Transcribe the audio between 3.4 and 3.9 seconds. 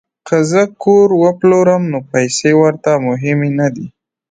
نه دي